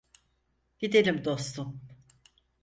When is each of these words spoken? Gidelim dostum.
Gidelim 0.79 1.25
dostum. 1.25 1.81